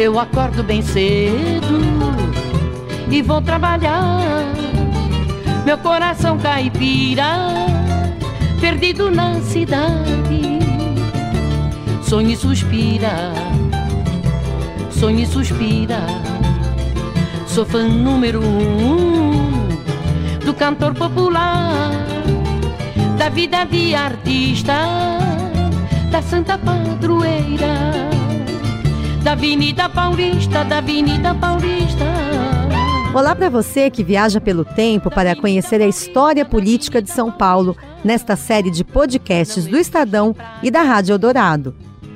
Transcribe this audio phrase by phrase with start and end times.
[0.00, 1.78] Eu acordo bem cedo
[3.10, 4.46] e vou trabalhar.
[5.66, 7.26] Meu coração caipira,
[8.58, 10.58] perdido na cidade.
[12.02, 13.34] Sonha e suspira,
[14.90, 16.00] sonha e suspira.
[17.46, 19.50] Sou fã número um
[20.46, 21.90] do cantor popular,
[23.18, 24.78] da vida de artista,
[26.10, 28.08] da santa padroeira,
[29.22, 32.04] da Avenida Paulista, da Avenida Paulista.
[33.12, 37.76] Olá para você que viaja pelo tempo para conhecer a história política de São Paulo
[38.02, 41.74] nesta série de podcasts do Estadão e da Rádio Eldorado.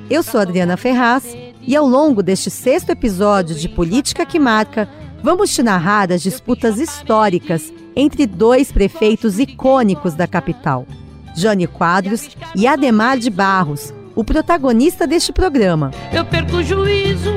[0.09, 4.89] Eu sou Adriana Ferraz e ao longo deste sexto episódio de Política que Marca,
[5.21, 10.87] vamos te narrar as disputas históricas entre dois prefeitos icônicos da capital,
[11.35, 15.91] Jânio Quadros e Ademar de Barros, o protagonista deste programa.
[16.11, 17.33] Eu perco o juízo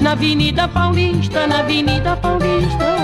[0.00, 2.96] na Avenida Paulista, na Avenida Paulista.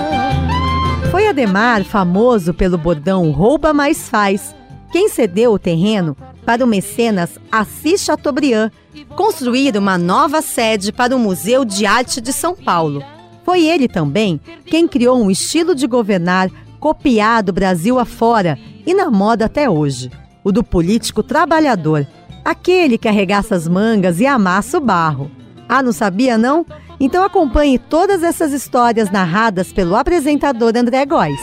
[1.11, 4.55] Foi Ademar famoso pelo bordão Rouba Mais Faz,
[4.91, 8.71] quem cedeu o terreno para o mecenas Assis Chateaubriand
[9.15, 13.03] construir uma nova sede para o Museu de Arte de São Paulo.
[13.43, 19.45] Foi ele também quem criou um estilo de governar copiado Brasil afora e na moda
[19.45, 20.11] até hoje,
[20.45, 22.07] o do político trabalhador,
[22.45, 25.31] aquele que arregaça as mangas e amassa o barro.
[25.67, 26.63] Ah, não sabia não?
[26.99, 31.41] Então acompanhe todas essas histórias narradas pelo apresentador André Góes.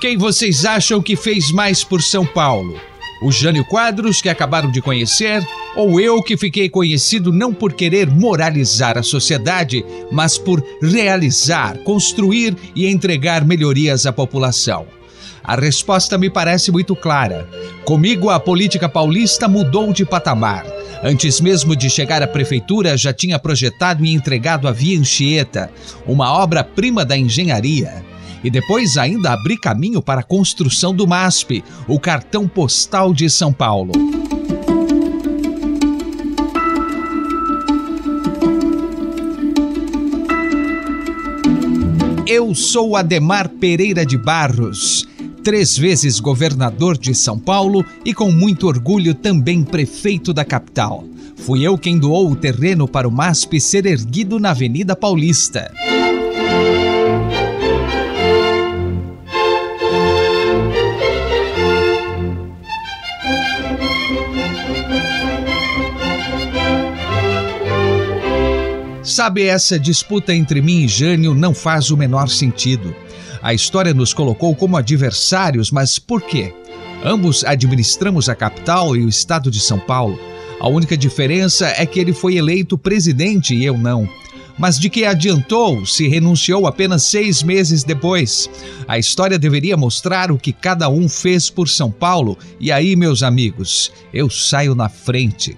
[0.00, 2.78] Quem vocês acham que fez mais por São Paulo?
[3.22, 8.10] O Jânio Quadros, que acabaram de conhecer, ou eu que fiquei conhecido não por querer
[8.10, 14.86] moralizar a sociedade, mas por realizar, construir e entregar melhorias à população?
[15.42, 17.48] A resposta me parece muito clara.
[17.84, 20.66] Comigo, a política paulista mudou de patamar.
[21.02, 25.70] Antes mesmo de chegar à prefeitura, já tinha projetado e entregado a Via Anchieta,
[26.06, 28.04] uma obra-prima da engenharia
[28.46, 33.52] e depois ainda abrir caminho para a construção do MASP, o cartão postal de São
[33.52, 33.90] Paulo.
[42.24, 45.08] Eu sou Ademar Pereira de Barros,
[45.42, 51.04] três vezes governador de São Paulo e com muito orgulho também prefeito da capital.
[51.34, 55.72] Fui eu quem doou o terreno para o MASP ser erguido na Avenida Paulista.
[69.16, 72.94] Sabe, essa disputa entre mim e Jânio não faz o menor sentido.
[73.40, 76.52] A história nos colocou como adversários, mas por quê?
[77.02, 80.20] Ambos administramos a capital e o estado de São Paulo.
[80.60, 84.06] A única diferença é que ele foi eleito presidente e eu não.
[84.58, 88.50] Mas de que adiantou se renunciou apenas seis meses depois?
[88.86, 93.22] A história deveria mostrar o que cada um fez por São Paulo, e aí, meus
[93.22, 95.56] amigos, eu saio na frente.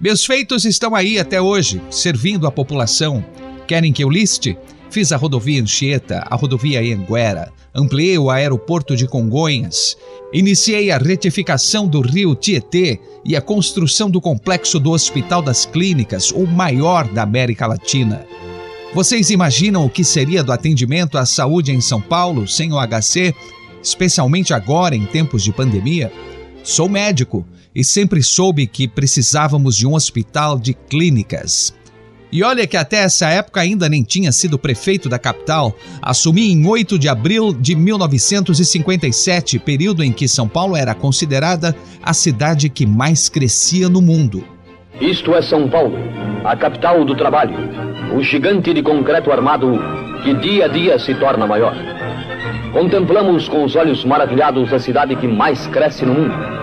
[0.00, 3.24] Meus feitos estão aí até hoje, servindo a população.
[3.66, 4.56] Querem que eu liste?
[4.90, 9.96] Fiz a rodovia Anchieta, a rodovia Anguera, ampliei o aeroporto de Congonhas,
[10.32, 16.30] iniciei a retificação do rio Tietê e a construção do complexo do Hospital das Clínicas,
[16.30, 18.24] o maior da América Latina.
[18.94, 23.34] Vocês imaginam o que seria do atendimento à saúde em São Paulo sem o HC,
[23.82, 26.12] especialmente agora em tempos de pandemia?
[26.62, 27.44] Sou médico
[27.78, 31.72] e sempre soube que precisávamos de um hospital de clínicas.
[32.32, 35.72] E olha que até essa época ainda nem tinha sido prefeito da capital.
[36.02, 41.72] Assumi em 8 de abril de 1957, período em que São Paulo era considerada
[42.02, 44.42] a cidade que mais crescia no mundo.
[45.00, 45.96] Isto é São Paulo,
[46.44, 47.54] a capital do trabalho,
[48.12, 49.78] o gigante de concreto armado
[50.24, 51.76] que dia a dia se torna maior.
[52.72, 56.58] Contemplamos com os olhos maravilhados a cidade que mais cresce no mundo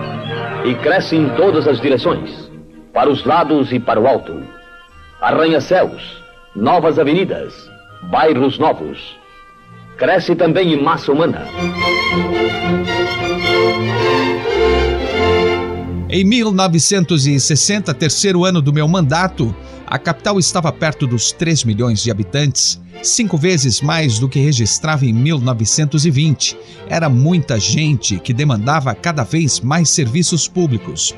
[0.66, 2.50] e cresce em todas as direções,
[2.92, 4.42] para os lados e para o alto.
[5.20, 6.20] Arranha-céus,
[6.56, 7.70] novas avenidas,
[8.10, 9.16] bairros novos.
[9.96, 11.46] Cresce também em massa humana.
[16.08, 19.52] Em 1960, terceiro ano do meu mandato,
[19.84, 25.04] a capital estava perto dos 3 milhões de habitantes, cinco vezes mais do que registrava
[25.04, 26.56] em 1920.
[26.88, 31.12] Era muita gente que demandava cada vez mais serviços públicos.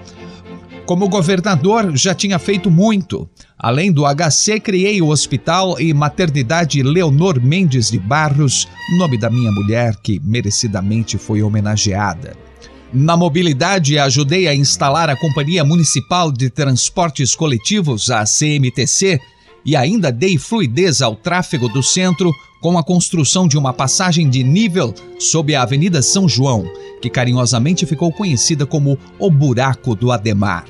[0.87, 3.29] Como governador, já tinha feito muito.
[3.59, 9.53] Além do HC, criei o Hospital e Maternidade Leonor Mendes de Barros, nome da minha
[9.53, 12.49] mulher que merecidamente foi homenageada.
[12.93, 19.21] Na mobilidade, ajudei a instalar a Companhia Municipal de Transportes Coletivos, a CMTC,
[19.63, 22.33] e ainda dei fluidez ao tráfego do centro
[22.63, 26.65] com a construção de uma passagem de nível sob a Avenida São João,
[27.03, 30.65] que carinhosamente ficou conhecida como o Buraco do Ademar.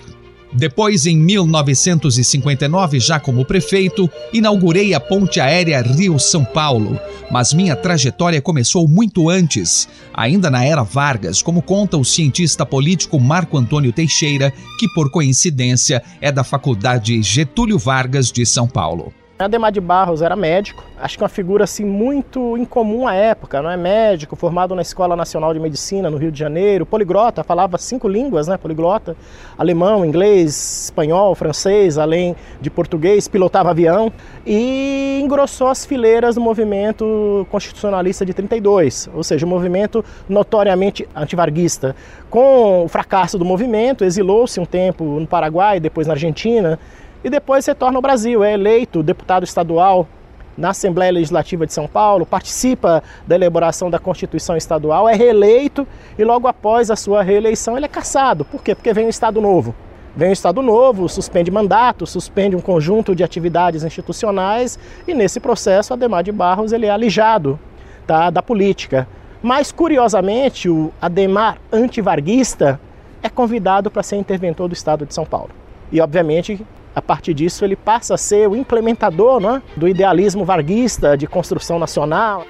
[0.52, 6.98] Depois, em 1959, já como prefeito, inaugurei a ponte aérea Rio-São Paulo,
[7.30, 13.20] mas minha trajetória começou muito antes, ainda na era Vargas, como conta o cientista político
[13.20, 19.12] Marco Antônio Teixeira, que por coincidência é da Faculdade Getúlio Vargas de São Paulo.
[19.38, 23.70] Ademar de Barros era médico, acho que uma figura assim muito incomum à época, não
[23.70, 28.08] é médico, formado na Escola Nacional de Medicina no Rio de Janeiro, poliglota, falava cinco
[28.08, 29.16] línguas, né, poliglota,
[29.56, 34.12] alemão, inglês, espanhol, francês, além de português, pilotava avião
[34.44, 41.94] e engrossou as fileiras do movimento constitucionalista de 32, ou seja, um movimento notoriamente antivarguista.
[42.28, 46.76] Com o fracasso do movimento, exilou-se um tempo no Paraguai, depois na Argentina,
[47.22, 48.42] e depois retorna ao Brasil.
[48.44, 50.06] É eleito deputado estadual
[50.58, 55.86] na Assembleia Legislativa de São Paulo, participa da elaboração da Constituição Estadual, é reeleito
[56.18, 58.44] e logo após a sua reeleição ele é cassado.
[58.44, 58.74] Por quê?
[58.74, 59.72] Porque vem um Estado novo.
[60.16, 64.76] Vem um Estado novo, suspende mandato, suspende um conjunto de atividades institucionais
[65.06, 67.56] e nesse processo Ademar de Barros ele é alijado
[68.04, 69.06] tá, da política.
[69.40, 72.80] Mas curiosamente o Ademar antivarguista
[73.22, 75.50] é convidado para ser interventor do Estado de São Paulo.
[75.92, 76.66] E obviamente
[76.98, 81.78] a partir disso, ele passa a ser o implementador né, do idealismo varguista de construção
[81.78, 82.44] nacional.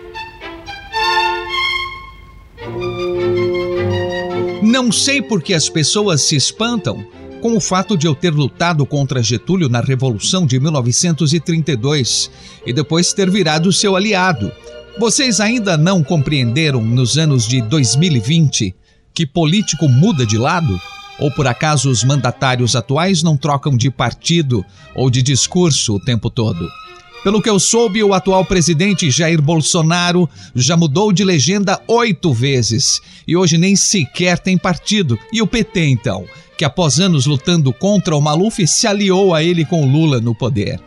[4.63, 7.05] Não sei por que as pessoas se espantam
[7.43, 12.31] com o fato de eu ter lutado contra Getúlio na Revolução de 1932
[12.67, 14.51] e depois ter virado seu aliado.
[14.99, 18.75] Vocês ainda não compreenderam nos anos de 2020
[19.15, 20.81] que político muda de lado?
[21.19, 26.31] Ou por acaso os mandatários atuais não trocam de partido ou de discurso o tempo
[26.31, 26.69] todo?
[27.25, 33.01] Pelo que eu soube, o atual presidente Jair Bolsonaro já mudou de legenda oito vezes
[33.27, 35.19] e hoje nem sequer tem partido.
[35.33, 36.25] E o PT, então,
[36.57, 40.81] que após anos lutando contra o Maluf se aliou a ele com Lula no poder.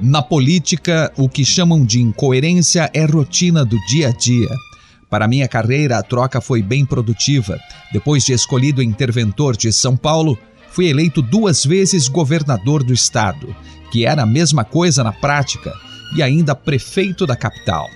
[0.00, 4.48] Na política, o que chamam de incoerência é rotina do dia a dia.
[5.14, 7.56] Para minha carreira, a troca foi bem produtiva.
[7.92, 10.36] Depois de escolhido interventor de São Paulo,
[10.70, 13.54] fui eleito duas vezes governador do estado,
[13.92, 15.72] que era a mesma coisa na prática,
[16.16, 17.86] e ainda prefeito da capital.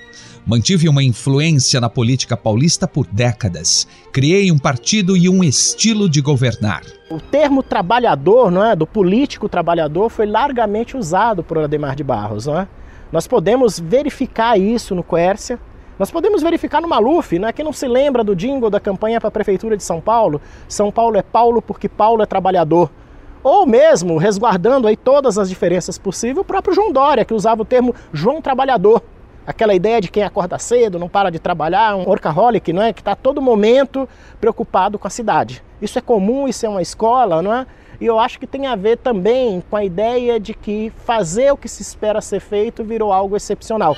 [0.47, 3.89] Mantive uma influência na política paulista por décadas.
[4.13, 6.85] Criei um partido e um estilo de governar.
[7.11, 12.47] O termo trabalhador, não é, do político trabalhador, foi largamente usado por Ademar de Barros,
[12.47, 12.69] não é?
[13.11, 15.59] Nós podemos verificar isso no Quércia,
[15.99, 17.53] nós podemos verificar no Maluf, né?
[17.53, 20.41] Quem não se lembra do jingle da campanha para a Prefeitura de São Paulo?
[20.69, 22.89] São Paulo é Paulo porque Paulo é trabalhador.
[23.43, 27.65] Ou mesmo, resguardando aí todas as diferenças possíveis, o próprio João Dória, que usava o
[27.65, 29.03] termo João Trabalhador.
[29.45, 32.93] Aquela ideia de quem acorda cedo, não para de trabalhar, um workaholic, não é?
[32.93, 34.09] Que está todo momento
[34.41, 35.65] preocupado com a cidade.
[35.83, 37.67] Isso é comum, isso é uma escola, não é?
[38.01, 41.57] E eu acho que tem a ver também com a ideia de que fazer o
[41.57, 43.97] que se espera ser feito virou algo excepcional.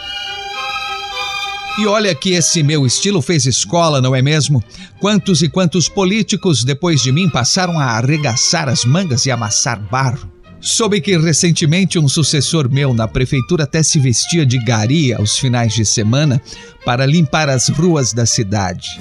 [1.81, 4.63] E olha que esse meu estilo fez escola, não é mesmo?
[5.01, 10.31] Quantos e quantos políticos depois de mim passaram a arregaçar as mangas e amassar barro?
[10.61, 15.73] Soube que recentemente um sucessor meu na prefeitura até se vestia de gari aos finais
[15.73, 16.39] de semana
[16.85, 19.01] para limpar as ruas da cidade.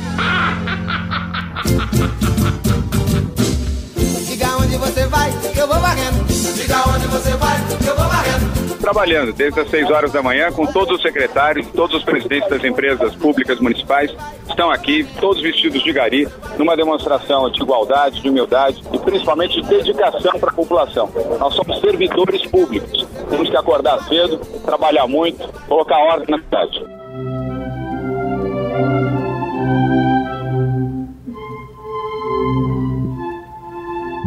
[4.26, 6.26] Diga onde você vai, eu vou varrendo.
[6.56, 8.49] Diga onde você vai, eu vou varrendo
[8.90, 12.64] trabalhando desde as 6 horas da manhã com todos os secretários, todos os presidentes das
[12.64, 14.12] empresas públicas municipais
[14.50, 16.28] estão aqui, todos vestidos de gari,
[16.58, 21.08] numa demonstração de igualdade, de humildade e principalmente de dedicação para a população.
[21.40, 26.84] Nós somos servidores públicos, temos que acordar cedo, trabalhar muito, colocar ordem na cidade.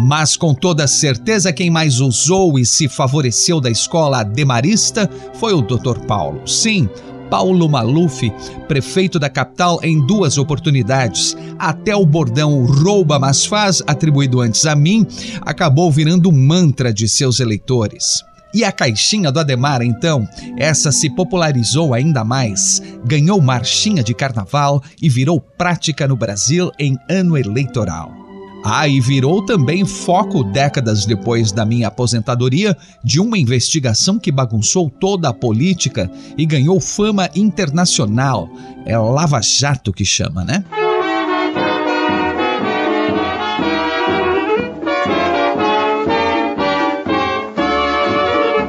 [0.02, 5.62] Mas com toda certeza quem mais usou e se favoreceu da escola demarista foi o
[5.62, 6.00] Dr.
[6.08, 6.42] Paulo.
[6.44, 6.88] Sim,
[7.30, 8.28] Paulo Maluf,
[8.66, 11.36] prefeito da capital em duas oportunidades.
[11.56, 15.06] Até o bordão rouba mas faz, atribuído antes a mim,
[15.42, 18.24] acabou virando um mantra de seus eleitores.
[18.52, 20.28] E a caixinha do Ademar, então,
[20.58, 26.98] essa se popularizou ainda mais, ganhou marchinha de carnaval e virou prática no Brasil em
[27.08, 28.21] ano eleitoral.
[28.64, 34.88] Ah, e virou também foco décadas depois da minha aposentadoria de uma investigação que bagunçou
[34.88, 38.48] toda a política e ganhou fama internacional.
[38.86, 40.64] É Lava Jato que chama, né?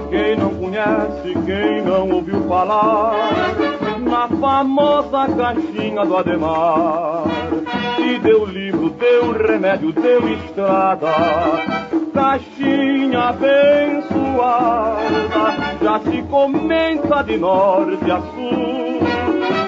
[0.10, 3.43] Quem não conhece, quem não ouviu falar
[4.24, 7.24] na famosa caixinha do Ademar
[8.00, 11.12] e deu livro, deu remédio, deu estrada.
[12.14, 15.04] Caixinha abençoada,
[15.82, 19.02] já se comenta de norte a sul.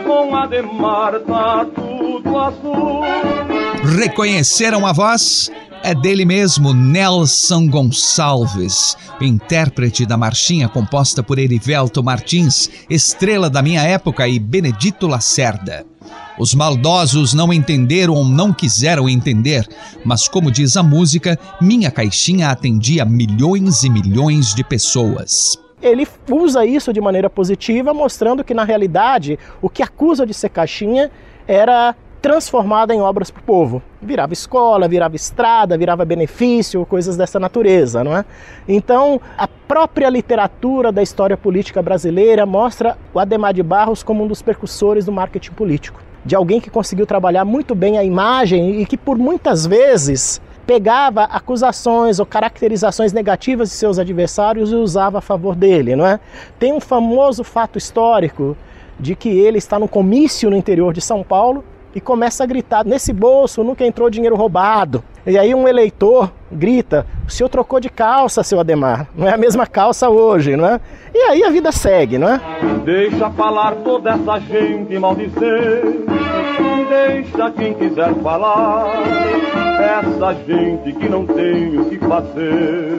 [0.06, 3.02] Com Ademar tá tudo azul.
[4.00, 5.52] Reconheceram a voz?
[5.86, 13.84] É dele mesmo, Nelson Gonçalves, intérprete da marchinha composta por Erivelto Martins, estrela da minha
[13.84, 15.86] época, e Benedito Lacerda.
[16.40, 19.68] Os maldosos não entenderam ou não quiseram entender,
[20.04, 25.56] mas como diz a música, minha caixinha atendia milhões e milhões de pessoas.
[25.80, 30.50] Ele usa isso de maneira positiva, mostrando que na realidade o que acusa de ser
[30.50, 31.12] caixinha
[31.48, 33.84] era transformada em obras para o povo.
[34.02, 38.26] Virava escola, virava estrada, virava benefício, coisas dessa natureza, não é?
[38.68, 44.28] Então, a própria literatura da história política brasileira mostra o Ademar de Barros como um
[44.28, 48.88] dos percussores do marketing político de alguém que conseguiu trabalhar muito bem a imagem e
[48.88, 55.22] que por muitas vezes pegava acusações ou caracterizações negativas de seus adversários e usava a
[55.22, 56.20] favor dele, não é?
[56.58, 58.58] Tem um famoso fato histórico
[59.00, 61.64] de que ele está no comício no interior de São Paulo
[61.96, 65.02] e começa a gritar: nesse bolso nunca entrou dinheiro roubado.
[65.26, 69.08] E aí um eleitor grita: o senhor trocou de calça, seu Ademar.
[69.16, 70.80] Não é a mesma calça hoje, não é?
[71.14, 72.42] E aí a vida segue, não é?
[72.84, 76.35] Deixa falar toda essa gente maldizer.
[77.52, 78.88] Quem quiser falar.
[79.80, 82.98] Essa gente que não tem o que fazer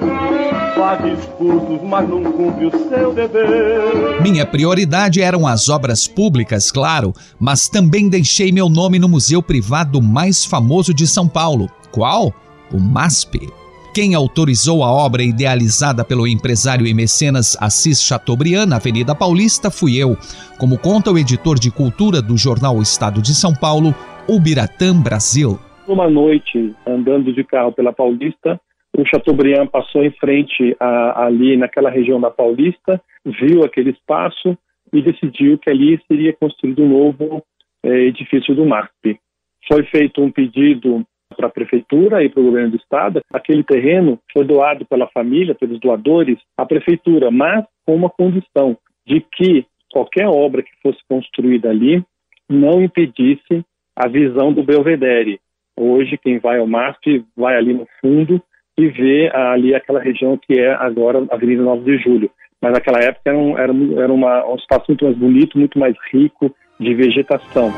[0.75, 4.21] faz discursos, mas não cumpre o seu dever.
[4.23, 10.03] Minha prioridade eram as obras públicas, claro, mas também deixei meu nome no museu privado
[10.03, 11.69] mais famoso de São Paulo.
[11.91, 12.33] Qual?
[12.73, 13.49] O MASP.
[13.95, 19.97] Quem autorizou a obra idealizada pelo empresário e mecenas Assis Chateaubriand na Avenida Paulista fui
[19.97, 20.19] eu,
[20.59, 23.95] como conta o editor de cultura do jornal Estado de São Paulo,
[24.29, 25.57] Ubiratã Brasil.
[25.87, 28.61] Uma noite, andando de carro pela Paulista,
[28.97, 34.59] o Chateaubriand passou em frente a, ali naquela região da Paulista, viu aquele espaço
[34.93, 37.45] e decidiu que ali seria construído um novo
[37.85, 39.21] é, edifício do MASP.
[39.69, 41.07] Foi feito um pedido
[41.37, 43.21] para a prefeitura e para o governo do estado.
[43.33, 49.21] Aquele terreno foi doado pela família, pelos doadores, à prefeitura, mas com uma condição de
[49.21, 52.03] que qualquer obra que fosse construída ali
[52.49, 53.65] não impedisse
[53.97, 55.41] a visão do Belvedere.
[55.77, 58.41] Hoje, quem vai ao MASP vai ali no fundo
[58.79, 62.31] e vê ali aquela região que é agora a Avenida 9 de Julho.
[62.61, 63.73] Mas naquela época era, um, era,
[64.03, 67.73] era uma, um espaço muito mais bonito, muito mais rico de vegetação.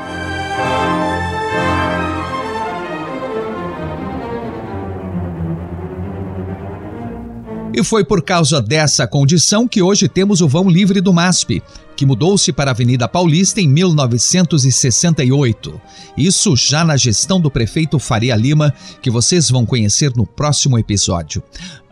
[7.79, 11.63] E foi por causa dessa condição que hoje temos o vão livre do MASP,
[11.95, 15.81] que mudou-se para a Avenida Paulista em 1968.
[16.17, 21.41] Isso já na gestão do prefeito Faria Lima, que vocês vão conhecer no próximo episódio.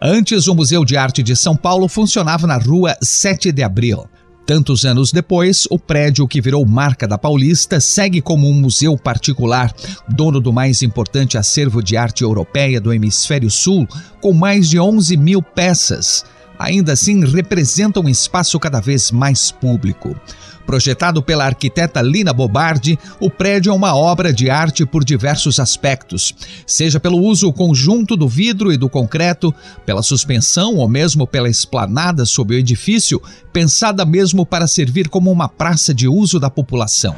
[0.03, 4.09] Antes, o Museu de Arte de São Paulo funcionava na rua 7 de Abril.
[4.47, 9.75] Tantos anos depois, o prédio que virou marca da Paulista segue como um museu particular,
[10.09, 13.89] dono do mais importante acervo de arte europeia do Hemisfério Sul,
[14.21, 16.25] com mais de 11 mil peças.
[16.57, 20.15] Ainda assim, representa um espaço cada vez mais público.
[20.67, 26.35] Projetado pela arquiteta Lina Bobardi, o prédio é uma obra de arte por diversos aspectos,
[26.67, 29.55] seja pelo uso conjunto do vidro e do concreto,
[29.87, 35.49] pela suspensão ou mesmo pela esplanada sob o edifício, pensada mesmo para servir como uma
[35.49, 37.15] praça de uso da população.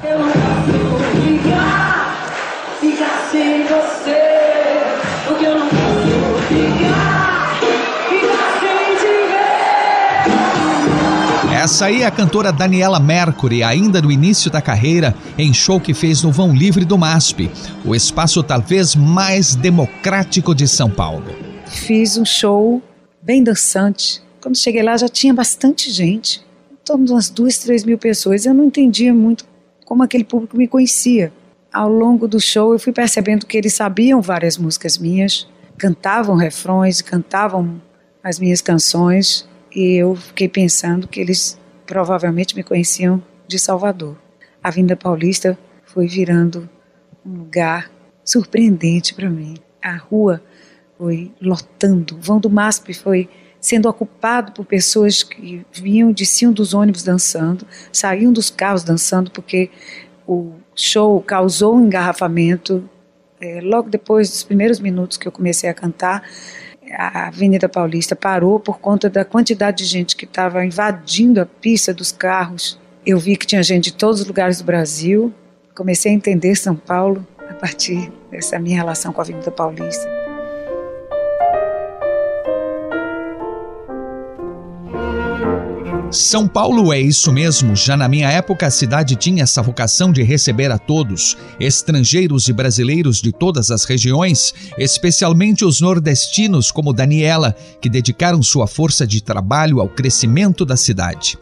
[11.68, 15.92] Essa aí é a cantora Daniela Mercury, ainda no início da carreira, em show que
[15.92, 17.50] fez no Vão Livre do MASP,
[17.84, 21.26] o espaço talvez mais democrático de São Paulo.
[21.66, 22.82] Fiz um show
[23.20, 24.22] bem dançante.
[24.40, 26.42] Quando cheguei lá já tinha bastante gente,
[26.82, 28.46] de umas duas, três mil pessoas.
[28.46, 29.44] Eu não entendia muito
[29.84, 31.30] como aquele público me conhecia.
[31.70, 35.46] Ao longo do show eu fui percebendo que eles sabiam várias músicas minhas,
[35.76, 37.78] cantavam refrões, cantavam
[38.24, 41.57] as minhas canções e eu fiquei pensando que eles
[41.88, 44.16] provavelmente me conheciam de Salvador.
[44.62, 46.68] A Vinda Paulista foi virando
[47.24, 47.90] um lugar
[48.22, 49.54] surpreendente para mim.
[49.82, 50.42] a rua
[50.98, 53.28] foi lotando, o vão do MASP foi
[53.60, 59.70] sendo ocupado por pessoas que vinham, desciam dos ônibus dançando, saíam dos carros dançando, porque
[60.26, 62.88] o show causou um engarrafamento.
[63.40, 66.22] É, logo depois dos primeiros minutos que eu comecei a cantar,
[66.92, 71.92] a Avenida Paulista parou por conta da quantidade de gente que estava invadindo a pista
[71.92, 72.78] dos carros.
[73.06, 75.32] Eu vi que tinha gente de todos os lugares do Brasil.
[75.74, 80.17] Comecei a entender São Paulo a partir dessa minha relação com a Avenida Paulista.
[86.10, 87.76] São Paulo é isso mesmo.
[87.76, 92.52] Já na minha época, a cidade tinha essa vocação de receber a todos, estrangeiros e
[92.52, 99.22] brasileiros de todas as regiões, especialmente os nordestinos, como Daniela, que dedicaram sua força de
[99.22, 101.38] trabalho ao crescimento da cidade.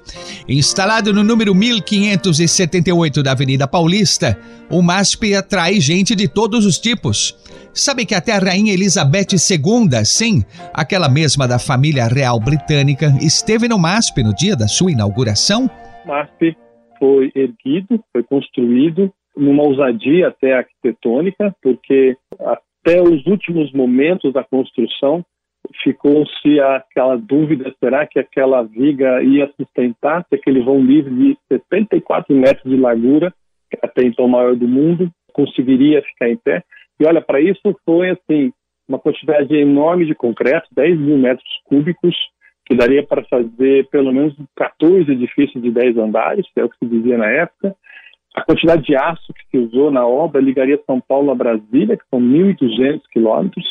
[0.48, 4.36] Instalado no número 1578 da Avenida Paulista,
[4.68, 7.36] o MASP atrai gente de todos os tipos.
[7.72, 10.42] Sabe que até a Rainha Elizabeth II, sim,
[10.72, 15.66] aquela mesma da família real britânica, esteve no MASP no dia da sua inauguração?
[16.04, 16.56] O MASP
[16.98, 25.24] foi erguido, foi construído numa ousadia até arquitetônica, porque até os últimos momentos da construção
[25.82, 32.34] ficou-se aquela dúvida: será que aquela viga ia sustentar se aquele vão livre de 74
[32.34, 33.32] metros de largura,
[33.82, 36.62] até então maior do mundo, conseguiria ficar em pé?
[36.98, 38.52] E olha, para isso foi assim
[38.88, 42.14] uma quantidade enorme de concreto, 10 mil metros cúbicos,
[42.66, 46.78] que daria para fazer pelo menos 14 edifícios de 10 andares, que é o que
[46.78, 47.74] se dizia na época.
[48.34, 52.04] A quantidade de aço que se usou na obra ligaria São Paulo a Brasília, que
[52.10, 53.64] são 1.200 quilômetros.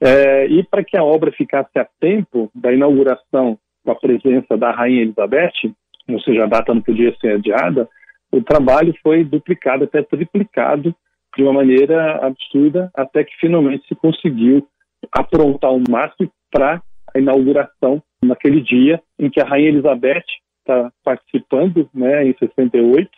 [0.00, 4.72] É, e para que a obra ficasse a tempo da inauguração com a presença da
[4.72, 5.72] Rainha Elizabeth,
[6.08, 7.88] ou seja, a data não podia ser adiada,
[8.32, 10.94] o trabalho foi duplicado, até triplicado
[11.36, 14.66] de uma maneira absurda, até que finalmente se conseguiu
[15.12, 16.82] aprontar o máximo para
[17.14, 20.24] a inauguração naquele dia em que a Rainha Elizabeth
[20.60, 23.10] está participando, né, em 68.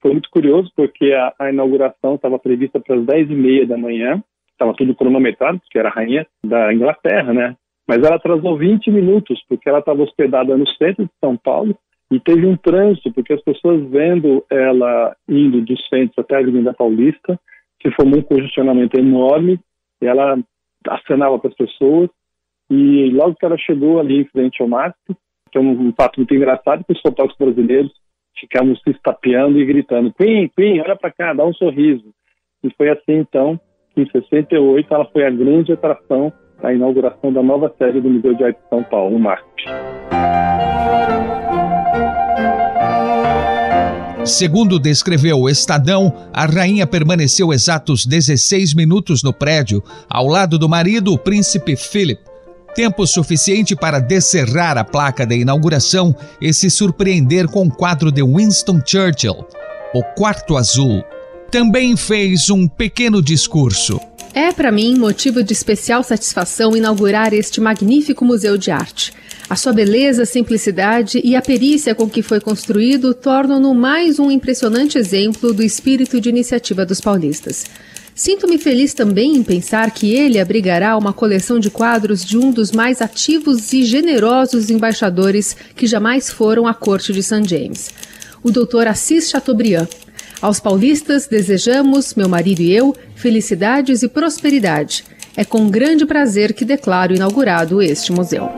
[0.00, 3.76] Foi muito curioso porque a, a inauguração estava prevista para as 10 e meia da
[3.76, 7.56] manhã, estava tudo cronometrado, porque era a rainha da Inglaterra, né?
[7.86, 11.76] Mas ela atrasou 20 minutos, porque ela estava hospedada no centro de São Paulo
[12.10, 16.74] e teve um trânsito, porque as pessoas vendo ela indo do centro até a Avenida
[16.74, 17.38] Paulista,
[17.82, 19.58] se formou um congestionamento enorme,
[20.00, 20.38] ela
[20.88, 22.10] acenava para as pessoas,
[22.72, 24.96] e logo que ela chegou ali em frente ao MASP,
[25.50, 27.92] que é um, fato muito engraçado, que os fotógrafos brasileiros
[28.40, 32.14] ficavam se estapeando e gritando, Queen, Queen, olha para cá, dá um sorriso.
[32.64, 33.60] E foi assim, então,
[33.94, 36.32] que em 68 ela foi a grande atração
[36.62, 39.64] da inauguração da nova série do Museu de Arte de São Paulo, o MASP.
[44.24, 50.68] Segundo descreveu o Estadão, a rainha permaneceu exatos 16 minutos no prédio, ao lado do
[50.68, 52.31] marido, o príncipe Philip.
[52.74, 58.22] Tempo suficiente para descerrar a placa da inauguração e se surpreender com o quadro de
[58.22, 59.46] Winston Churchill,
[59.94, 61.04] O Quarto Azul.
[61.50, 64.00] Também fez um pequeno discurso.
[64.32, 69.12] É para mim motivo de especial satisfação inaugurar este magnífico museu de arte.
[69.50, 74.96] A sua beleza, simplicidade e a perícia com que foi construído tornam-no mais um impressionante
[74.96, 77.66] exemplo do espírito de iniciativa dos paulistas.
[78.14, 82.70] Sinto-me feliz também em pensar que ele abrigará uma coleção de quadros de um dos
[82.70, 87.48] mais ativos e generosos embaixadores que jamais foram à corte de St.
[87.48, 87.90] James,
[88.42, 88.86] o Dr.
[88.88, 89.88] Assis Chateaubriand.
[90.42, 95.04] Aos paulistas desejamos, meu marido e eu, felicidades e prosperidade.
[95.36, 98.50] É com grande prazer que declaro inaugurado este museu.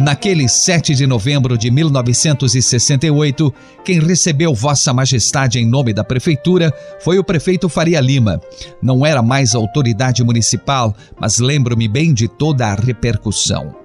[0.00, 3.52] Naquele 7 de novembro de 1968,
[3.84, 6.72] quem recebeu Vossa Majestade em nome da Prefeitura
[7.04, 8.40] foi o prefeito Faria Lima.
[8.80, 13.76] Não era mais autoridade municipal, mas lembro-me bem de toda a repercussão.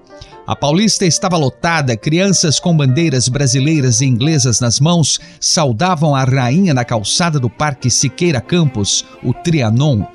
[0.48, 6.74] A Paulista estava lotada, crianças com bandeiras brasileiras e inglesas nas mãos saudavam a rainha
[6.74, 10.06] na calçada do Parque Siqueira Campos, o Trianon.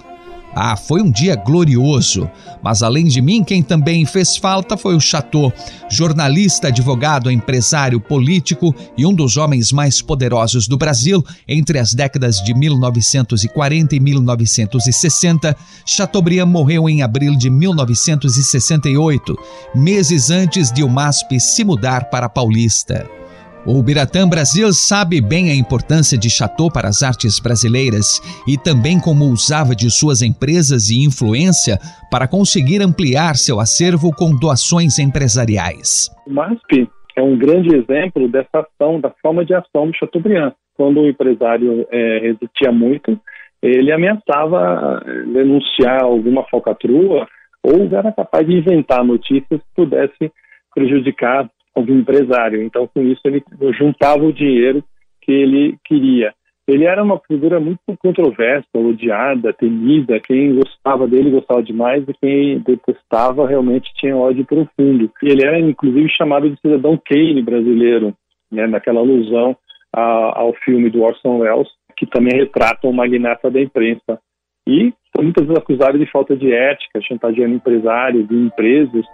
[0.55, 2.29] Ah, foi um dia glorioso.
[2.63, 5.53] Mas além de mim, quem também fez falta foi o Chateau,
[5.89, 12.43] jornalista, advogado, empresário, político e um dos homens mais poderosos do Brasil entre as décadas
[12.43, 15.57] de 1940 e 1960.
[15.87, 19.37] Chateaubriand morreu em abril de 1968,
[19.75, 23.09] meses antes de o MASP se mudar para Paulista.
[23.67, 28.19] O Biratã Brasil sabe bem a importância de Chateau para as artes brasileiras
[28.49, 31.77] e também como usava de suas empresas e influência
[32.11, 36.09] para conseguir ampliar seu acervo com doações empresariais.
[36.27, 40.53] O MASP é um grande exemplo dessa ação, da forma de ação do Chateaubriand.
[40.75, 43.21] Quando o empresário é, resistia muito,
[43.63, 47.29] ele ameaçava é, denunciar alguma falcatrua
[47.63, 50.33] ou era capaz de inventar notícias que pudesse
[50.75, 52.63] prejudicar algum empresário.
[52.63, 53.43] Então, com isso, ele
[53.79, 54.83] juntava o dinheiro
[55.21, 56.33] que ele queria.
[56.67, 60.21] Ele era uma figura muito controversa, odiada, temida.
[60.21, 65.11] Quem gostava dele gostava demais e quem detestava realmente tinha ódio profundo.
[65.21, 68.15] Ele era, inclusive, chamado de cidadão Kane brasileiro,
[68.53, 69.57] né, naquela alusão
[69.93, 74.21] a, ao filme do Orson Welles, que também retrata o magnata da imprensa.
[74.69, 79.05] E foi muitas vezes acusado de falta de ética, chantageando empresários e empresas.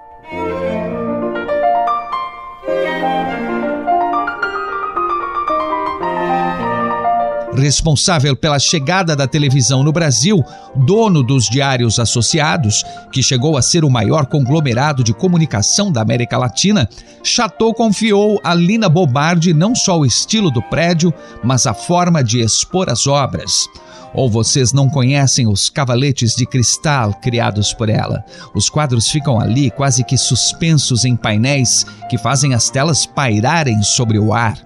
[7.58, 13.84] Responsável pela chegada da televisão no Brasil, dono dos Diários Associados, que chegou a ser
[13.84, 16.88] o maior conglomerado de comunicação da América Latina,
[17.22, 22.40] Chateau confiou a Lina Bobardi não só o estilo do prédio, mas a forma de
[22.40, 23.66] expor as obras.
[24.14, 28.24] Ou vocês não conhecem os cavaletes de cristal criados por ela?
[28.54, 34.18] Os quadros ficam ali quase que suspensos em painéis que fazem as telas pairarem sobre
[34.18, 34.58] o ar.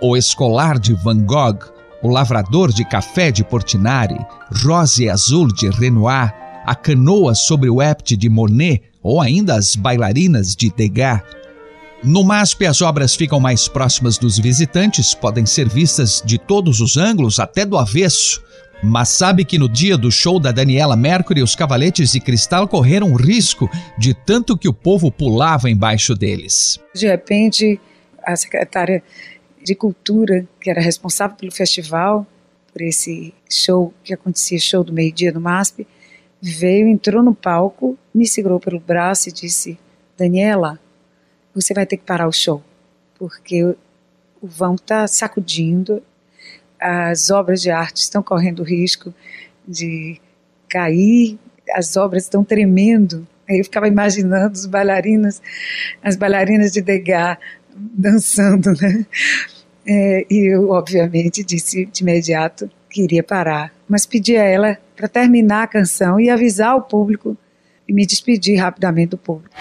[0.00, 1.71] O Escolar de Van Gogh
[2.02, 4.18] o Lavrador de Café de Portinari,
[4.64, 6.34] Rose Azul de Renoir,
[6.66, 11.22] A Canoa sobre o Ept de Monet ou ainda as Bailarinas de Degas.
[12.04, 16.96] No MASP, as obras ficam mais próximas dos visitantes, podem ser vistas de todos os
[16.96, 18.42] ângulos, até do avesso.
[18.82, 23.14] Mas sabe que no dia do show da Daniela Mercury, os cavaletes de cristal correram
[23.14, 26.80] risco de tanto que o povo pulava embaixo deles.
[26.92, 27.80] De repente,
[28.26, 29.00] a secretária
[29.62, 32.26] de cultura, que era responsável pelo festival,
[32.72, 35.86] por esse show que acontecia, show do meio-dia no MASP,
[36.40, 39.78] veio, entrou no palco, me segurou pelo braço e disse:
[40.16, 40.80] Daniela,
[41.54, 42.62] você vai ter que parar o show,
[43.18, 43.76] porque o
[44.42, 46.02] vão está sacudindo,
[46.80, 49.14] as obras de arte estão correndo risco
[49.66, 50.20] de
[50.68, 51.38] cair,
[51.74, 53.26] as obras estão tremendo.
[53.48, 55.40] Aí eu ficava imaginando os bailarinas,
[56.02, 57.38] as bailarinas de Degas
[57.74, 59.06] dançando, né?
[59.86, 65.08] É, e eu, obviamente, disse de imediato que iria parar, mas pedi a ela para
[65.08, 67.36] terminar a canção e avisar o público
[67.88, 69.54] e me despedir rapidamente do público.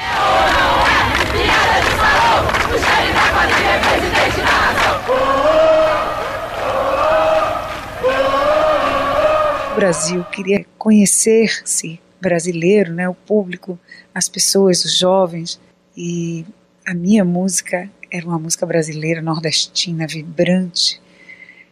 [9.72, 13.80] O Brasil queria conhecer-se brasileiro, né, o público,
[14.14, 15.60] as pessoas, os jovens,
[15.98, 16.46] e
[16.86, 21.02] a minha música era uma música brasileira, nordestina, vibrante,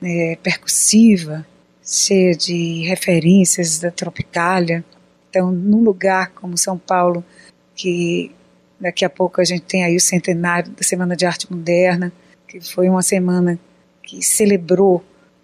[0.01, 1.45] é, percussiva,
[1.83, 4.83] cheia de referências da Tropicália.
[5.29, 7.23] Então, num lugar como São Paulo,
[7.75, 8.31] que
[8.79, 12.13] daqui a pouco a gente tem aí o centenário da Semana de Arte Moderna,
[12.47, 13.59] que foi uma semana
[14.01, 15.03] que celebrou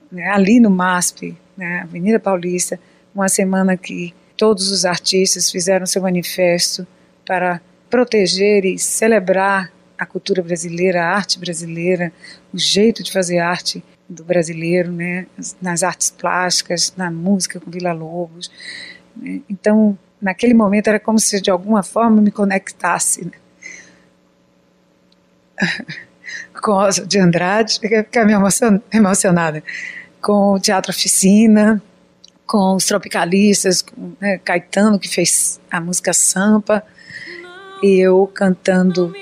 [0.09, 2.79] né, ali no MASP, na Avenida Paulista,
[3.13, 6.87] uma semana que todos os artistas fizeram seu manifesto
[7.25, 12.11] para proteger e celebrar a cultura brasileira, a arte brasileira,
[12.53, 15.25] o jeito de fazer arte do brasileiro, né,
[15.61, 18.51] nas artes plásticas, na música com Vila Lobos.
[19.15, 19.41] Né?
[19.49, 23.31] Então, naquele momento era como se de alguma forma me conectasse né?
[26.61, 28.33] com Rosa de Andrade, ficar me
[28.91, 29.63] emocionada,
[30.21, 31.81] com o Teatro Oficina,
[32.45, 36.83] com os tropicalistas, com né, Caetano que fez a música Sampa,
[37.83, 39.13] e eu cantando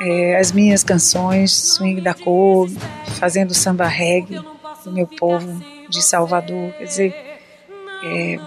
[0.00, 2.68] é, as minhas canções, swing da cor,
[3.18, 4.40] fazendo samba reggae
[4.84, 6.72] do meu povo de Salvador.
[6.72, 7.14] Quer dizer,
[8.04, 8.38] é,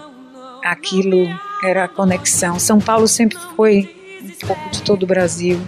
[0.62, 1.28] aquilo
[1.62, 2.58] era a conexão.
[2.58, 5.60] São Paulo sempre foi um pouco de todo o Brasil,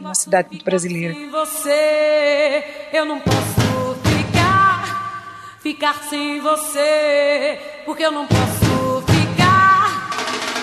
[0.00, 1.14] uma cidade muito brasileira.
[1.30, 10.10] Você, eu não posso ficar, ficar sem você, porque eu não posso ficar,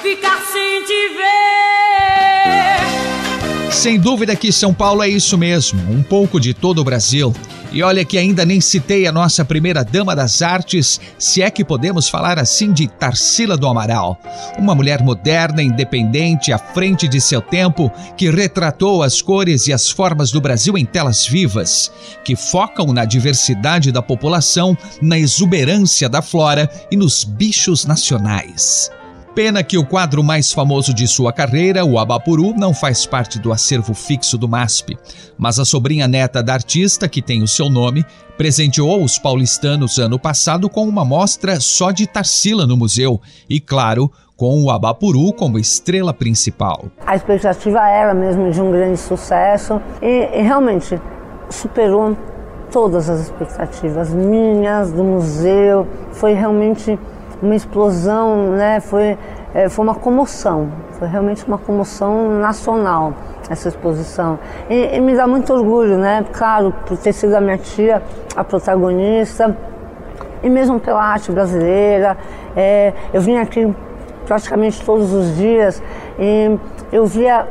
[0.01, 1.80] ficar sem te ver.
[3.71, 7.33] Sem dúvida que São Paulo é isso mesmo, um pouco de todo o Brasil.
[7.71, 11.63] E olha que ainda nem citei a nossa primeira dama das artes, se é que
[11.63, 14.19] podemos falar assim de Tarsila do Amaral.
[14.59, 19.89] Uma mulher moderna, independente, à frente de seu tempo, que retratou as cores e as
[19.89, 21.91] formas do Brasil em telas vivas,
[22.25, 28.91] que focam na diversidade da população, na exuberância da flora e nos bichos nacionais.
[29.33, 33.53] Pena que o quadro mais famoso de sua carreira, o Abapuru, não faz parte do
[33.53, 34.97] acervo fixo do MASP,
[35.37, 38.05] mas a sobrinha neta da artista, que tem o seu nome,
[38.37, 44.11] presenteou os paulistanos ano passado com uma mostra só de Tarsila no museu e, claro,
[44.35, 46.87] com o Abapuru como estrela principal.
[47.07, 50.99] A expectativa era mesmo de um grande sucesso e, e realmente
[51.49, 52.17] superou
[52.69, 55.87] todas as expectativas minhas, do museu.
[56.11, 56.99] Foi realmente
[57.41, 58.79] uma explosão, né?
[58.79, 59.17] foi,
[59.53, 63.13] é, foi uma comoção, foi realmente uma comoção nacional
[63.49, 64.39] essa exposição.
[64.69, 66.23] E, e, me dá muito orgulho, né?
[66.31, 68.01] Claro, por ter sido a minha tia
[68.33, 69.57] a protagonista,
[70.43, 72.17] e mesmo pela arte brasileira.
[72.55, 73.73] É, eu vim aqui
[74.25, 75.81] praticamente todos os dias
[76.19, 76.57] e
[76.91, 77.47] eu via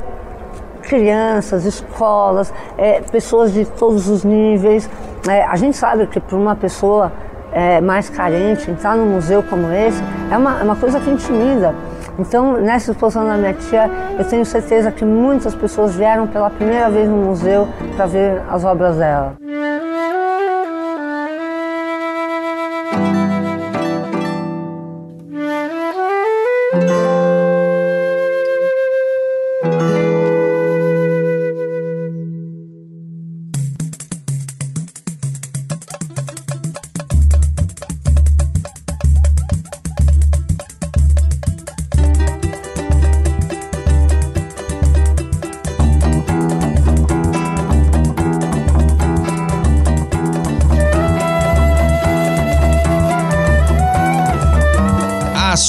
[0.82, 4.88] crianças, escolas, é, pessoas de todos os níveis.
[5.28, 7.12] É, a gente sabe que para uma pessoa
[7.52, 11.74] é, mais carente, entrar num museu como esse é uma, é uma coisa que intimida.
[12.18, 16.90] Então, nessa exposição da minha tia, eu tenho certeza que muitas pessoas vieram pela primeira
[16.90, 19.34] vez no museu para ver as obras dela.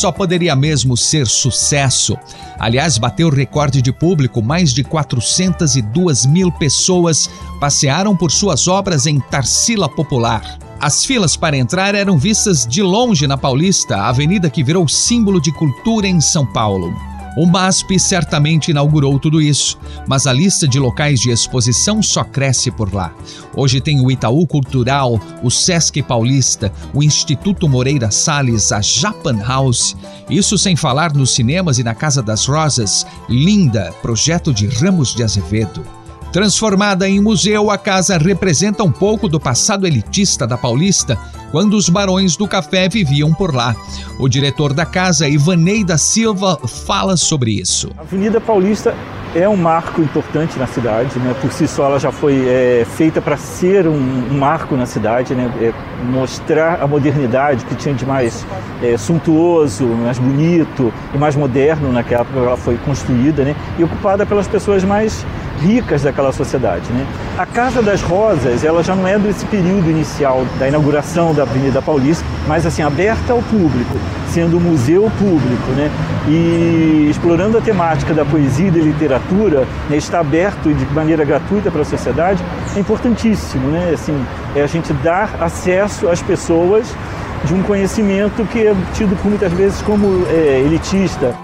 [0.02, 2.18] Só poderia mesmo ser sucesso.
[2.58, 9.20] Aliás, bateu recorde de público, mais de 402 mil pessoas passearam por suas obras em
[9.20, 10.58] Tarsila Popular.
[10.80, 15.52] As filas para entrar eram vistas de longe na Paulista, avenida que virou símbolo de
[15.52, 17.11] cultura em São Paulo.
[17.38, 22.70] O MASP certamente inaugurou tudo isso, mas a lista de locais de exposição só cresce
[22.70, 23.14] por lá.
[23.56, 29.96] Hoje tem o Itaú Cultural, o Sesc Paulista, o Instituto Moreira Salles, a Japan House.
[30.30, 35.24] Isso sem falar nos cinemas e na Casa das Rosas, Linda, projeto de Ramos de
[35.24, 35.86] Azevedo.
[36.32, 41.20] Transformada em museu, a casa representa um pouco do passado elitista da Paulista,
[41.52, 43.76] quando os barões do café viviam por lá.
[44.18, 47.92] O diretor da casa, Ivanei da Silva, fala sobre isso.
[47.98, 48.96] A Avenida Paulista
[49.34, 51.34] é um marco importante na cidade, né?
[51.42, 55.34] por si só ela já foi é, feita para ser um, um, marco na cidade,
[55.34, 55.50] né?
[55.62, 55.74] É,
[56.12, 58.46] mostrar a modernidade que tinha de mais
[58.82, 63.56] é, suntuoso, mais bonito e mais moderno naquela época ela foi construída né?
[63.78, 65.26] e ocupada pelas pessoas mais
[65.62, 66.92] ricas daquela sociedade.
[66.92, 67.06] Né?
[67.38, 71.82] A Casa das Rosas, ela já não é desse período inicial da inauguração da Avenida
[71.82, 73.98] Paulista, mas assim aberta ao público,
[74.30, 75.92] sendo um museu público, né?
[76.28, 79.98] E explorando a temática da poesia e da literatura, né?
[79.98, 82.44] está aberto de maneira gratuita para a sociedade,
[82.76, 83.92] é importantíssimo, né?
[83.94, 86.88] Assim, é a gente dar acesso às pessoas
[87.46, 91.36] de um conhecimento que é tido muitas vezes como é, elitista.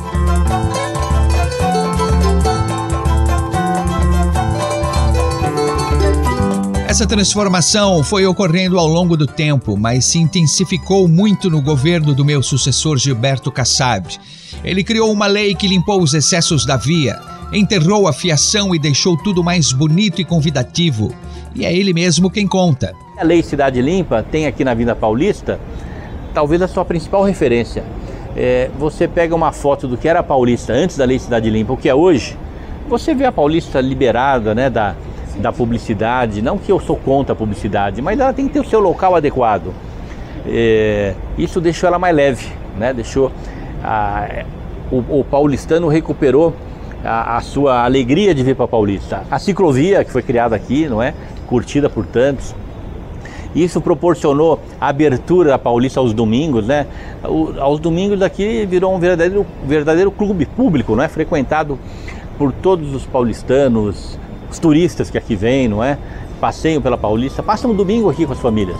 [6.98, 12.26] Essa transformação foi ocorrendo ao longo do tempo, mas se intensificou muito no governo do
[12.26, 14.18] meu sucessor Gilberto Kassab.
[14.64, 17.20] Ele criou uma lei que limpou os excessos da via,
[17.54, 21.14] enterrou a fiação e deixou tudo mais bonito e convidativo.
[21.54, 22.96] E é ele mesmo quem conta.
[23.16, 25.60] A Lei Cidade Limpa tem aqui na Vinda Paulista
[26.34, 27.84] talvez a sua principal referência.
[28.36, 31.74] É, você pega uma foto do que era a Paulista antes da Lei Cidade Limpa,
[31.74, 32.36] o que é hoje,
[32.90, 34.96] você vê a Paulista liberada né, da,
[35.40, 38.66] da publicidade, não que eu sou contra a publicidade, mas ela tem que ter o
[38.66, 39.74] seu local adequado.
[40.46, 42.48] É, isso deixou ela mais leve,
[42.78, 42.94] né?
[42.94, 43.32] deixou
[43.84, 44.44] a,
[44.92, 46.54] o, o, paulistano recuperou
[47.04, 49.24] a, a, sua alegria de vir para Paulista.
[49.30, 51.14] A ciclovia que foi criada aqui, não é,
[51.48, 52.56] curtida por tantos,
[53.56, 56.86] isso proporcionou a abertura da Paulista aos domingos, né?
[57.24, 61.08] O, aos domingos daqui virou um verdadeiro, verdadeiro clube público, não é?
[61.08, 61.80] Frequentado
[62.38, 65.98] por todos os paulistanos, os turistas que aqui vêm, não é?
[66.40, 68.80] Passeiam pela Paulista, passam um domingo aqui com as famílias.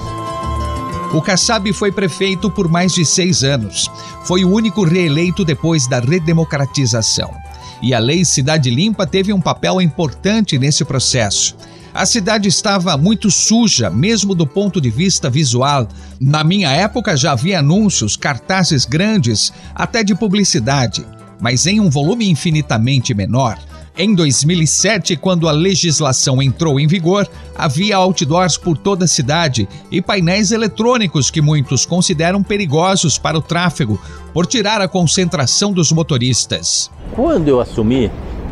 [1.14, 3.90] O Kassab foi prefeito por mais de seis anos.
[4.26, 7.34] Foi o único reeleito depois da redemocratização.
[7.82, 11.56] E a Lei Cidade Limpa teve um papel importante nesse processo.
[11.94, 15.88] A cidade estava muito suja, mesmo do ponto de vista visual.
[16.20, 21.06] Na minha época já havia anúncios, cartazes grandes, até de publicidade,
[21.40, 23.58] mas em um volume infinitamente menor.
[24.00, 30.04] Em 2007, quando a legislação entrou em vigor, havia outdoors por toda a cidade e
[30.04, 34.00] painéis eletrônicos que muitos consideram perigosos para o tráfego
[34.32, 36.92] por tirar a concentração dos motoristas.
[37.16, 38.12] Quando eu assumi,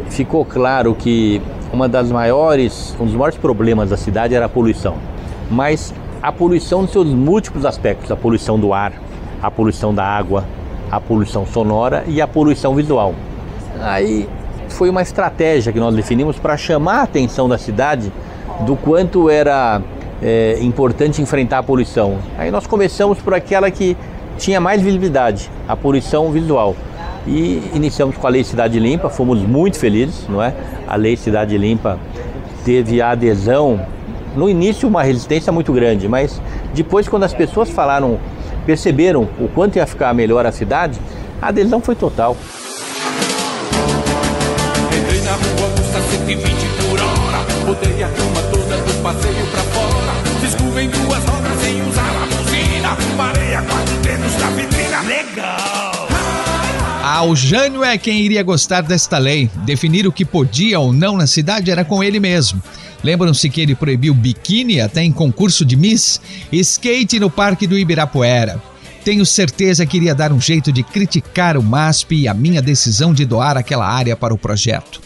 [0.09, 1.39] ficou claro que
[1.71, 4.97] uma das maiores, um dos maiores problemas da cidade era a poluição.
[5.51, 8.93] Mas a poluição nos seus múltiplos aspectos, a poluição do ar,
[9.43, 10.43] a poluição da água,
[10.89, 13.13] a poluição sonora e a poluição visual.
[13.79, 14.27] Aí
[14.69, 18.11] foi uma estratégia que nós definimos para chamar a atenção da cidade
[18.61, 19.81] do quanto era
[20.21, 22.17] é, importante enfrentar a poluição.
[22.37, 23.97] Aí nós começamos por aquela que
[24.37, 26.75] tinha mais visibilidade, a poluição visual.
[27.27, 30.53] E iniciamos com a Lei Cidade Limpa, fomos muito felizes, não é?
[30.87, 31.97] A Lei Cidade Limpa
[32.63, 33.81] teve a adesão,
[34.35, 36.39] no início uma resistência muito grande, mas
[36.73, 38.19] depois quando as pessoas falaram,
[38.65, 40.99] perceberam o quanto ia ficar melhor a cidade,
[41.41, 42.35] a adesão foi total.
[46.25, 46.43] 120
[46.89, 52.09] por hora, botei a turma toda do passeio pra fora, em duas rodas sem usar
[52.09, 56.07] a buzina, parei a quatro dedos na vitrina, legal!
[57.03, 59.49] Ah, Jânio é quem iria gostar desta lei.
[59.63, 62.61] Definir o que podia ou não na cidade era com ele mesmo.
[63.03, 66.19] Lembram-se que ele proibiu biquíni até em concurso de Miss?
[66.51, 68.59] Skate no Parque do Ibirapuera.
[69.03, 73.13] Tenho certeza que iria dar um jeito de criticar o MASP e a minha decisão
[73.13, 74.99] de doar aquela área para o projeto.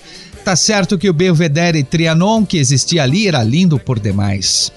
[0.43, 4.71] Tá certo que o Belvedere Trianon que existia ali era lindo por demais.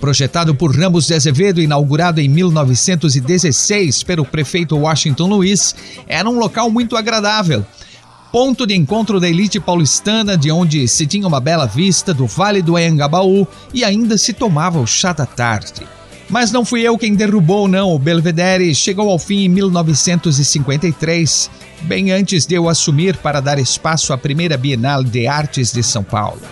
[0.00, 5.74] Projetado por Ramos de Azevedo, inaugurado em 1916 pelo prefeito Washington Luiz,
[6.06, 7.66] era um local muito agradável.
[8.30, 12.62] Ponto de encontro da elite paulistana, de onde se tinha uma bela vista do Vale
[12.62, 15.97] do Anhangabaú e ainda se tomava o chá da tarde.
[16.28, 17.94] Mas não fui eu quem derrubou, não.
[17.94, 21.50] O Belvedere chegou ao fim em 1953,
[21.82, 26.04] bem antes de eu assumir para dar espaço à primeira Bienal de Artes de São
[26.04, 26.42] Paulo.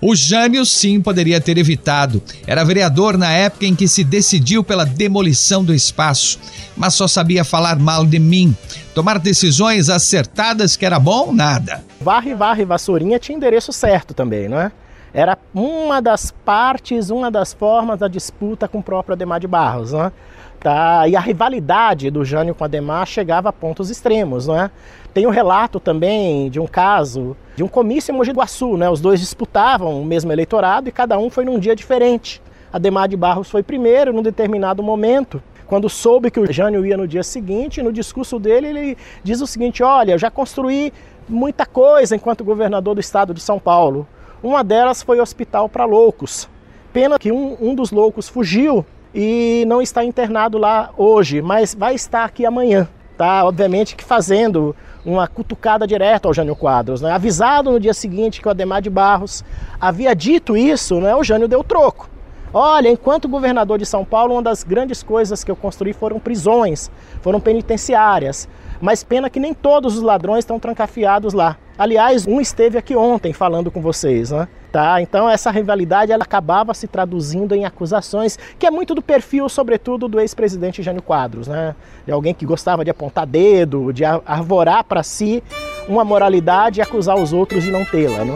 [0.00, 2.22] O Jânio sim poderia ter evitado.
[2.46, 6.38] Era vereador na época em que se decidiu pela demolição do espaço,
[6.76, 8.56] mas só sabia falar mal de mim.
[8.94, 11.84] Tomar decisões acertadas que era bom, nada.
[12.00, 14.70] Varre, varre, vassourinha tinha endereço certo também, não é?
[15.18, 19.92] Era uma das partes, uma das formas da disputa com o próprio Ademar de Barros,
[19.92, 20.12] não é?
[20.60, 21.08] Tá?
[21.08, 24.70] E a rivalidade do Jânio com Ademar chegava a pontos extremos, não é?
[25.12, 28.88] Tem um relato também de um caso de um comício em Mogi Guaçu, né?
[28.88, 32.40] Os dois disputavam o mesmo eleitorado e cada um foi num dia diferente.
[32.72, 35.42] Ademar de Barros foi primeiro num determinado momento.
[35.66, 39.48] Quando soube que o Jânio ia no dia seguinte, no discurso dele ele diz o
[39.48, 40.92] seguinte: "Olha, eu já construí
[41.28, 44.06] muita coisa enquanto governador do estado de São Paulo.
[44.42, 46.48] Uma delas foi hospital para loucos.
[46.92, 51.94] Pena que um, um dos loucos fugiu e não está internado lá hoje, mas vai
[51.94, 52.88] estar aqui amanhã.
[53.16, 53.44] Tá?
[53.44, 57.10] Obviamente que fazendo uma cutucada direta ao Jânio Quadros, né?
[57.10, 59.44] avisado no dia seguinte que o Ademar de Barros
[59.80, 61.16] havia dito isso, né?
[61.16, 62.08] o Jânio deu troco.
[62.54, 66.90] Olha, enquanto governador de São Paulo, uma das grandes coisas que eu construí foram prisões,
[67.20, 68.48] foram penitenciárias.
[68.80, 71.58] Mas pena que nem todos os ladrões estão trancafiados lá.
[71.78, 74.48] Aliás, um esteve aqui ontem falando com vocês, né?
[74.72, 75.00] Tá?
[75.00, 80.08] Então essa rivalidade ela acabava se traduzindo em acusações, que é muito do perfil, sobretudo,
[80.08, 81.76] do ex-presidente Jânio Quadros, né?
[82.04, 85.42] De alguém que gostava de apontar dedo, de arvorar para si
[85.88, 88.34] uma moralidade e acusar os outros de não tê-la, né?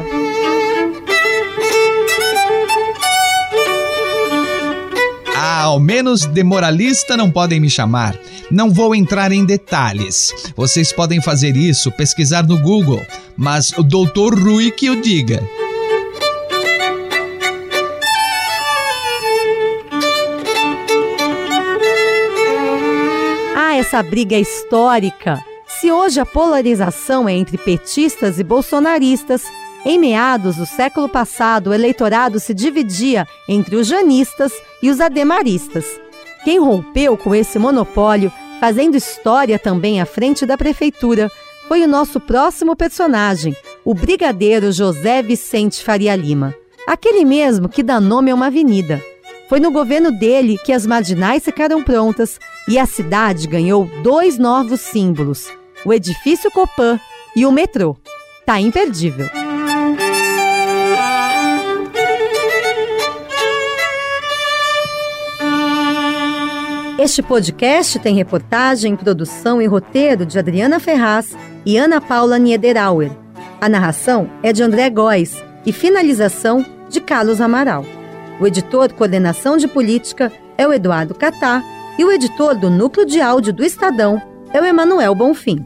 [5.37, 8.17] Ah, ao menos de moralista não podem me chamar.
[8.51, 10.33] Não vou entrar em detalhes.
[10.57, 13.01] Vocês podem fazer isso, pesquisar no Google,
[13.37, 15.43] mas o doutor Rui que o diga.
[23.57, 25.43] Ah, essa briga é histórica.
[25.67, 29.43] Se hoje a polarização é entre petistas e bolsonaristas,
[29.85, 35.85] em meados do século passado, o eleitorado se dividia entre os janistas e os ademaristas.
[36.45, 41.31] Quem rompeu com esse monopólio, fazendo história também à frente da prefeitura,
[41.69, 46.55] foi o nosso próximo personagem, o brigadeiro José Vicente Faria Lima.
[46.87, 49.01] Aquele mesmo que dá nome a uma avenida.
[49.49, 54.81] Foi no governo dele que as marginais ficaram prontas e a cidade ganhou dois novos
[54.81, 55.49] símbolos:
[55.85, 56.99] o edifício Copan
[57.37, 57.97] e o metrô.
[58.45, 59.42] Tá imperdível.
[67.03, 71.37] Este podcast tem reportagem, produção e roteiro de Adriana Ferraz
[71.67, 73.11] e Ana Paula Niederauer.
[73.61, 77.85] A narração é de André Góes e finalização de Carlos Amaral.
[78.39, 81.61] O editor Coordenação de Política é o Eduardo Catá
[81.99, 85.59] e o editor do Núcleo de Áudio do Estadão é o Emanuel Bonfim.